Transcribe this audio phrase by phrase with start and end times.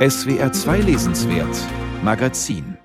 [0.00, 1.58] SWR 2 Lesenswert
[2.02, 2.78] Magazin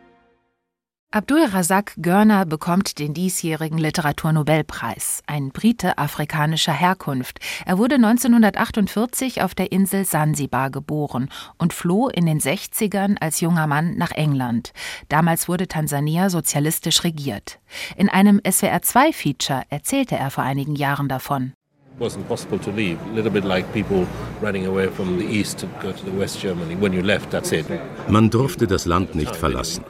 [1.12, 7.40] Abdul Razak Görner bekommt den diesjährigen Literaturnobelpreis, ein Brite afrikanischer Herkunft.
[7.66, 13.66] Er wurde 1948 auf der Insel Sansibar geboren und floh in den 60ern als junger
[13.66, 14.74] Mann nach England.
[15.08, 17.60] Damals wurde Tansania sozialistisch regiert.
[17.96, 21.54] In einem SWR2-Feature erzählte er vor einigen Jahren davon
[22.00, 22.98] wasn't possible to leave.
[23.12, 24.06] A little bit like people
[24.42, 26.76] running away from the east to go to the West Germany.
[26.76, 27.66] When you left, that's it.
[28.10, 29.84] Man durfte das Land nicht verlassen.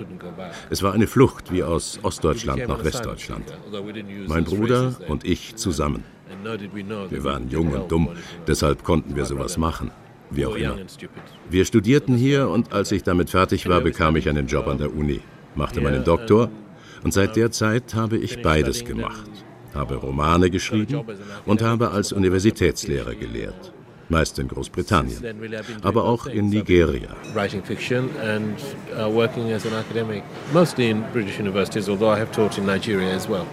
[0.70, 3.46] Es war eine Flucht wie aus Ostdeutschland nach Westdeutschland.
[4.28, 6.04] Mein Bruder und ich zusammen.
[7.10, 8.10] Wir waren jung und dumm,
[8.48, 9.92] deshalb konnten wir sowas machen.
[10.30, 10.76] Wie auch immer.
[11.50, 14.96] Wir studierten hier und als ich damit fertig war, bekam ich einen Job an der
[14.96, 15.22] Uni,
[15.56, 16.50] machte meinen Doktor
[17.04, 19.30] und seit der Zeit habe ich beides gemacht
[19.76, 21.04] habe Romane geschrieben
[21.46, 23.74] und habe als Universitätslehrer gelehrt,
[24.10, 25.22] meist in Großbritannien,
[25.84, 27.16] aber auch in Nigeria.
[27.36, 27.42] Uh,
[32.62, 33.46] Nigeria.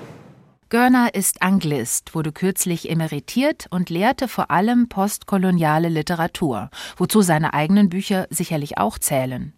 [0.73, 7.91] Görner ist Anglist, wurde kürzlich emeritiert und lehrte vor allem postkoloniale Literatur, wozu seine eigenen
[7.91, 9.53] Bücher sicherlich auch zählen.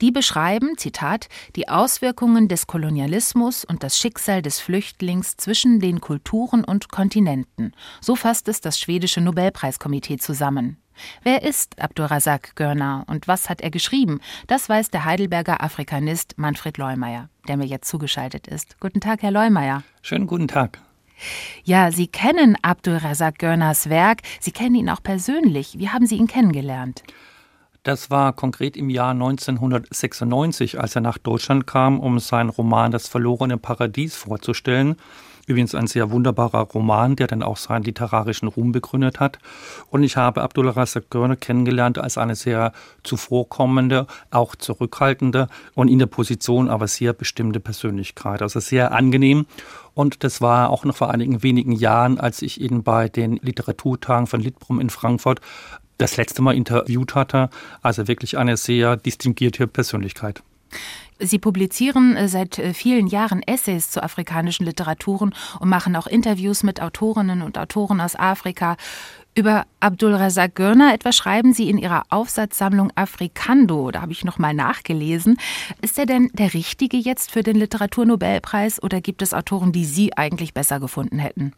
[0.00, 6.64] Die beschreiben, Zitat, die Auswirkungen des Kolonialismus und das Schicksal des Flüchtlings zwischen den Kulturen
[6.64, 7.70] und Kontinenten.
[8.00, 10.78] So fasst es das schwedische Nobelpreiskomitee zusammen.
[11.22, 14.20] Wer ist Abdurrazak Görner und was hat er geschrieben?
[14.46, 18.80] Das weiß der Heidelberger Afrikanist Manfred Leumeier, der mir jetzt zugeschaltet ist.
[18.80, 19.82] Guten Tag, Herr Leumeier.
[20.02, 20.80] Schönen guten Tag.
[21.64, 24.22] Ja, Sie kennen Abdulrazak Görners Werk.
[24.40, 25.78] Sie kennen ihn auch persönlich.
[25.78, 27.02] Wie haben Sie ihn kennengelernt?
[27.86, 33.06] Das war konkret im Jahr 1996, als er nach Deutschland kam, um seinen Roman Das
[33.06, 34.96] verlorene Paradies vorzustellen.
[35.46, 39.38] Übrigens ein sehr wunderbarer Roman, der dann auch seinen literarischen Ruhm begründet hat.
[39.90, 42.72] Und ich habe Abdullah Razak Görne kennengelernt als eine sehr
[43.04, 48.42] zuvorkommende, auch zurückhaltende und in der Position aber sehr bestimmte Persönlichkeit.
[48.42, 49.46] Also sehr angenehm.
[49.94, 54.26] Und das war auch noch vor einigen wenigen Jahren, als ich ihn bei den Literaturtagen
[54.26, 55.40] von Litbrum in Frankfurt
[55.96, 57.50] das letzte Mal interviewt hatte.
[57.82, 60.42] Also wirklich eine sehr distinguierte Persönlichkeit.
[61.18, 66.62] Sie publizieren äh, seit äh, vielen Jahren Essays zu afrikanischen Literaturen und machen auch Interviews
[66.62, 68.76] mit Autorinnen und Autoren aus Afrika.
[69.34, 74.38] Über Abdul Razak Görner etwa schreiben Sie in Ihrer Aufsatzsammlung Afrikando, da habe ich noch
[74.38, 75.38] mal nachgelesen.
[75.82, 80.16] Ist er denn der Richtige jetzt für den Literaturnobelpreis oder gibt es Autoren, die Sie
[80.16, 81.52] eigentlich besser gefunden hätten?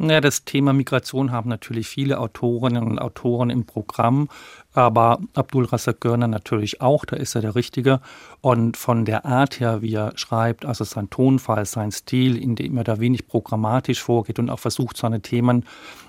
[0.00, 4.28] Ja, das Thema Migration haben natürlich viele Autorinnen und Autoren im Programm,
[4.72, 8.00] aber Abdul Razak Görner natürlich auch, da ist er der Richtige.
[8.40, 12.76] Und von der Art her, wie er schreibt, also sein Tonfall, sein Stil, in dem
[12.76, 15.64] er da wenig programmatisch vorgeht und auch versucht, seine Themen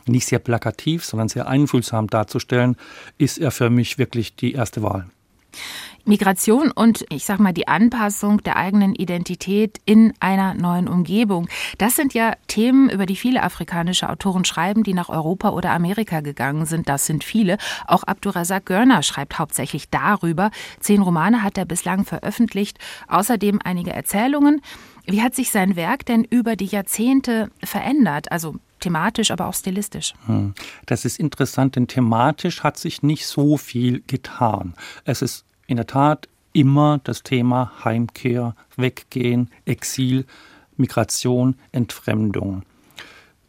[0.07, 2.77] nicht sehr plakativ, sondern sehr einfühlsam darzustellen,
[3.19, 5.05] ist er für mich wirklich die erste Wahl.
[6.05, 11.47] Migration und ich sag mal die Anpassung der eigenen Identität in einer neuen Umgebung.
[11.79, 16.21] Das sind ja Themen, über die viele afrikanische Autoren schreiben, die nach Europa oder Amerika
[16.21, 16.89] gegangen sind.
[16.89, 17.57] Das sind viele.
[17.87, 20.51] Auch Abdurazak Görner schreibt hauptsächlich darüber.
[20.79, 22.77] Zehn Romane hat er bislang veröffentlicht,
[23.07, 24.61] außerdem einige Erzählungen.
[25.07, 28.31] Wie hat sich sein Werk denn über die Jahrzehnte verändert?
[28.31, 30.13] Also thematisch, aber auch stilistisch.
[30.27, 30.53] Hm.
[30.85, 34.75] Das ist interessant, denn thematisch hat sich nicht so viel getan.
[35.05, 40.25] Es ist in der Tat immer das Thema Heimkehr, Weggehen, Exil,
[40.77, 42.61] Migration, Entfremdung.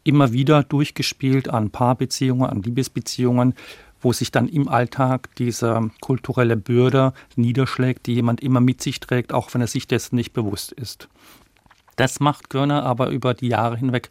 [0.05, 3.55] Immer wieder durchgespielt an Paarbeziehungen, an Liebesbeziehungen,
[4.01, 9.33] wo sich dann im Alltag diese kulturelle Bürde niederschlägt, die jemand immer mit sich trägt,
[9.33, 11.09] auch wenn er sich dessen nicht bewusst ist.
[11.97, 14.09] Das macht Görner aber über die Jahre hinweg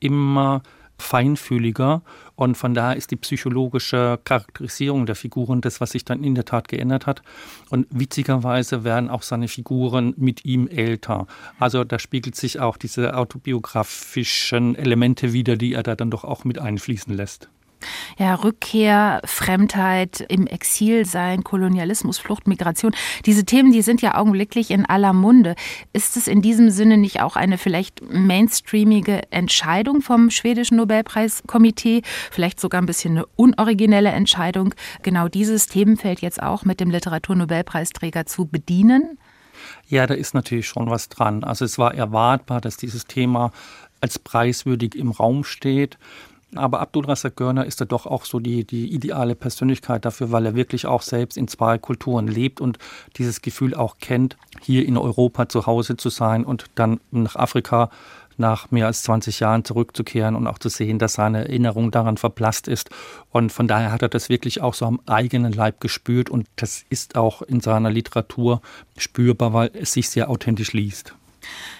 [0.00, 0.62] immer
[0.98, 2.02] feinfühliger
[2.34, 6.44] und von daher ist die psychologische Charakterisierung der Figuren das, was sich dann in der
[6.44, 7.22] Tat geändert hat.
[7.70, 11.26] Und witzigerweise werden auch seine Figuren mit ihm älter.
[11.58, 16.44] Also da spiegelt sich auch diese autobiografischen Elemente wieder, die er da dann doch auch
[16.44, 17.48] mit einfließen lässt.
[18.18, 22.92] Ja, Rückkehr, Fremdheit, im Exil sein, Kolonialismus, Flucht, Migration.
[23.26, 25.54] Diese Themen, die sind ja augenblicklich in aller Munde.
[25.92, 32.02] Ist es in diesem Sinne nicht auch eine vielleicht mainstreamige Entscheidung vom schwedischen Nobelpreiskomitee?
[32.30, 38.26] Vielleicht sogar ein bisschen eine unoriginelle Entscheidung, genau dieses Themenfeld jetzt auch mit dem Literaturnobelpreisträger
[38.26, 39.18] zu bedienen?
[39.86, 41.44] Ja, da ist natürlich schon was dran.
[41.44, 43.52] Also es war erwartbar, dass dieses Thema
[44.00, 45.98] als preiswürdig im Raum steht.
[46.54, 50.46] Aber Abdul Razak Görner ist da doch auch so die, die ideale Persönlichkeit dafür, weil
[50.46, 52.78] er wirklich auch selbst in zwei Kulturen lebt und
[53.16, 57.90] dieses Gefühl auch kennt, hier in Europa zu Hause zu sein und dann nach Afrika
[58.38, 62.68] nach mehr als 20 Jahren zurückzukehren und auch zu sehen, dass seine Erinnerung daran verblasst
[62.68, 62.90] ist.
[63.30, 66.84] Und von daher hat er das wirklich auch so am eigenen Leib gespürt und das
[66.88, 68.62] ist auch in seiner Literatur
[68.96, 71.14] spürbar, weil es sich sehr authentisch liest.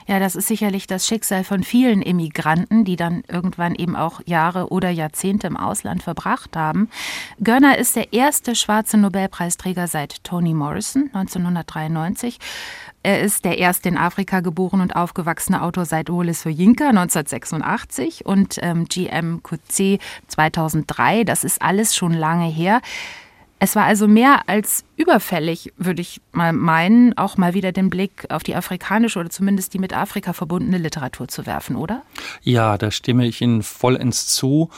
[0.07, 4.71] Ja, das ist sicherlich das Schicksal von vielen Emigranten, die dann irgendwann eben auch Jahre
[4.71, 6.89] oder Jahrzehnte im Ausland verbracht haben.
[7.41, 12.39] Görner ist der erste schwarze Nobelpreisträger seit Toni Morrison 1993.
[13.03, 18.59] Er ist der erste in Afrika geboren und aufgewachsene Autor seit Wole Soyinka 1986 und
[18.61, 21.25] ähm, GM Kutse 2003.
[21.25, 22.81] Das ist alles schon lange her.
[23.61, 28.27] Es war also mehr als überfällig, würde ich mal meinen, auch mal wieder den Blick
[28.31, 32.03] auf die afrikanische oder zumindest die mit Afrika verbundene Literatur zu werfen, oder?
[32.43, 34.71] Ja, da stimme ich Ihnen vollends zu.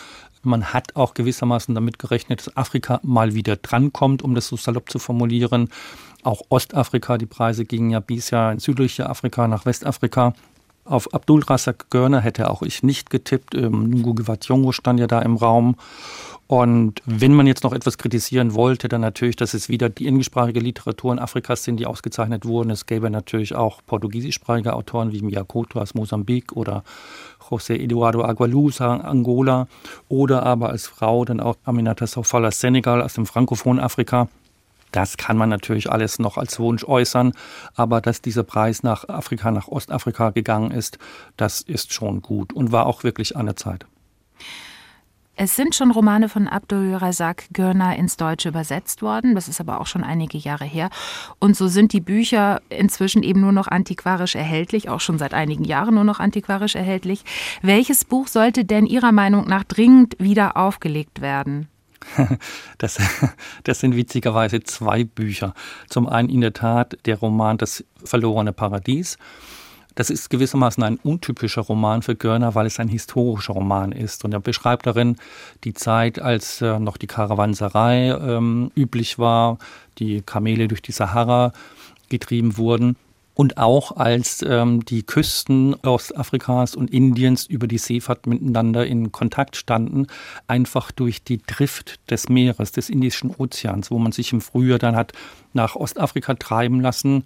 [0.43, 4.89] Man hat auch gewissermaßen damit gerechnet, dass Afrika mal wieder drankommt, um das so salopp
[4.89, 5.69] zu formulieren.
[6.23, 10.33] Auch Ostafrika, die Preise gingen ja bisher in südliche Afrika nach Westafrika.
[10.85, 13.55] Auf Abdul Razak Görner hätte auch ich nicht getippt.
[13.55, 15.77] Ähm, Nungu stand ja da im Raum.
[16.51, 20.59] Und wenn man jetzt noch etwas kritisieren wollte, dann natürlich, dass es wieder die englischsprachige
[20.59, 22.71] Literatur in Afrika sind, die ausgezeichnet wurden.
[22.71, 26.83] Es gäbe natürlich auch portugiesischsprachige Autoren wie Miyakoto aus Mosambik oder
[27.49, 29.69] José Eduardo Agualusa, Angola
[30.09, 34.27] oder aber als Frau dann auch Aminata Sofala Senegal aus dem frankophonen Afrika.
[34.93, 37.33] Das kann man natürlich alles noch als Wunsch äußern,
[37.75, 40.99] aber dass dieser Preis nach Afrika, nach Ostafrika gegangen ist,
[41.37, 43.87] das ist schon gut und war auch wirklich an der Zeit.
[45.43, 49.35] Es sind schon Romane von Abdul Razak Görner ins Deutsche übersetzt worden.
[49.35, 50.91] Das ist aber auch schon einige Jahre her.
[51.39, 55.65] Und so sind die Bücher inzwischen eben nur noch antiquarisch erhältlich, auch schon seit einigen
[55.65, 57.25] Jahren nur noch antiquarisch erhältlich.
[57.63, 61.69] Welches Buch sollte denn Ihrer Meinung nach dringend wieder aufgelegt werden?
[62.79, 62.99] Das,
[63.65, 65.55] das sind witzigerweise zwei Bücher.
[65.89, 69.19] Zum einen in der Tat der Roman Das verlorene Paradies
[69.95, 74.25] das ist gewissermaßen ein untypischer Roman für Görner, weil es ein historischer Roman ist.
[74.25, 75.17] Und er beschreibt darin
[75.65, 79.59] die Zeit, als äh, noch die Karawanserei ähm, üblich war,
[79.99, 81.53] die Kamele durch die Sahara
[82.09, 82.97] getrieben wurden
[83.41, 89.57] und auch als ähm, die Küsten Ostafrikas und Indiens über die Seefahrt miteinander in Kontakt
[89.57, 90.09] standen,
[90.47, 94.95] einfach durch die Drift des Meeres, des Indischen Ozeans, wo man sich im Frühjahr dann
[94.95, 95.15] hat
[95.55, 97.25] nach Ostafrika treiben lassen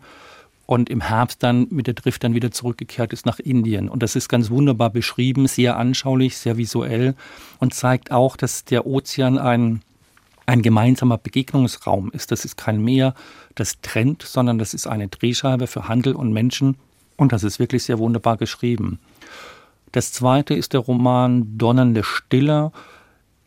[0.67, 3.89] und im Herbst dann mit der Drift dann wieder zurückgekehrt ist nach Indien.
[3.89, 7.17] Und das ist ganz wunderbar beschrieben, sehr anschaulich, sehr visuell
[7.59, 9.83] und zeigt auch, dass der Ozean ein,
[10.47, 12.31] ein gemeinsamer Begegnungsraum ist.
[12.33, 13.15] Das ist kein Meer,
[13.55, 16.77] das trennt, sondern das ist eine Drehscheibe für Handel und Menschen.
[17.17, 18.99] Und das ist wirklich sehr wunderbar geschrieben.
[19.93, 22.73] Das zweite ist der Roman Donnernde Stille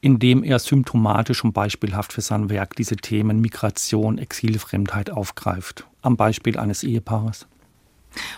[0.02, 6.58] indem er symptomatisch und beispielhaft für sein Werk diese Themen Migration, Exilfremdheit aufgreift, am Beispiel
[6.58, 7.48] eines Ehepaares.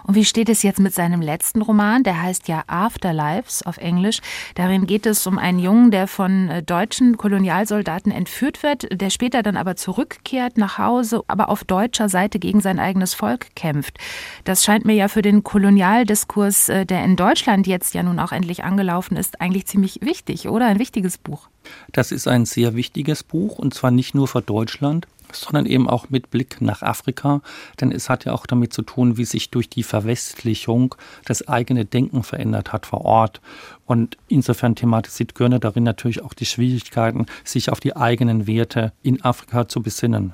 [0.03, 2.03] Und wie steht es jetzt mit seinem letzten Roman?
[2.03, 4.19] Der heißt ja Afterlives auf Englisch.
[4.55, 9.43] Darin geht es um einen Jungen, der von äh, deutschen Kolonialsoldaten entführt wird, der später
[9.43, 13.97] dann aber zurückkehrt nach Hause, aber auf deutscher Seite gegen sein eigenes Volk kämpft.
[14.43, 18.31] Das scheint mir ja für den Kolonialdiskurs, äh, der in Deutschland jetzt ja nun auch
[18.31, 20.67] endlich angelaufen ist, eigentlich ziemlich wichtig, oder?
[20.67, 21.49] Ein wichtiges Buch.
[21.91, 26.09] Das ist ein sehr wichtiges Buch und zwar nicht nur für Deutschland, sondern eben auch
[26.09, 27.41] mit Blick nach Afrika,
[27.79, 30.95] denn es hat ja auch damit zu tun, wie sich durch die Verwestlichung
[31.25, 33.41] das eigene Denken verändert hat vor Ort.
[33.85, 39.23] Und insofern thematisiert Görner darin natürlich auch die Schwierigkeiten, sich auf die eigenen Werte in
[39.23, 40.33] Afrika zu besinnen.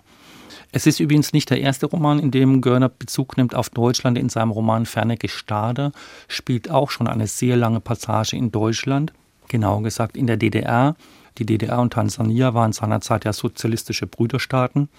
[0.72, 4.18] Es ist übrigens nicht der erste Roman, in dem Görner Bezug nimmt auf Deutschland.
[4.18, 5.94] In seinem Roman Ferne Gestade
[6.28, 9.14] spielt auch schon eine sehr lange Passage in Deutschland,
[9.48, 10.98] genauer gesagt in der DDR.
[11.38, 14.90] Die DDR und Tansania waren seinerzeit ja sozialistische Brüderstaaten.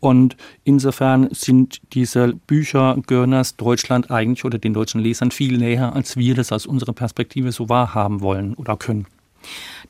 [0.00, 6.16] Und insofern sind diese Bücher Görners Deutschland eigentlich oder den deutschen Lesern viel näher, als
[6.16, 9.06] wir das aus unserer Perspektive so wahrhaben wollen oder können.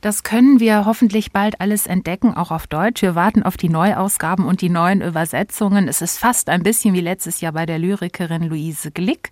[0.01, 3.01] Das können wir hoffentlich bald alles entdecken, auch auf Deutsch.
[3.01, 5.87] Wir warten auf die Neuausgaben und die neuen Übersetzungen.
[5.87, 9.31] Es ist fast ein bisschen wie letztes Jahr bei der Lyrikerin Luise Glick.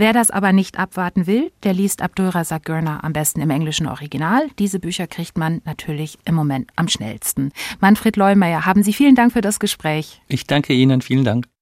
[0.00, 4.48] Wer das aber nicht abwarten will, der liest Abdulrazak Görner am besten im englischen Original.
[4.58, 7.52] Diese Bücher kriegt man natürlich im Moment am schnellsten.
[7.80, 10.22] Manfred Leumeier, haben Sie vielen Dank für das Gespräch.
[10.26, 11.50] Ich danke Ihnen, vielen Dank.